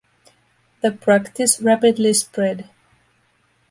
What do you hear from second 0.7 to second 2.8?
The practice rapidly spread.